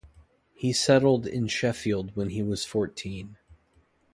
[0.55, 3.37] He settled in Sheffield when he was fourteen.